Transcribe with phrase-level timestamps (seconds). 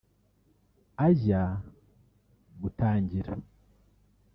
[1.07, 1.43] ajya
[2.61, 3.33] gutangira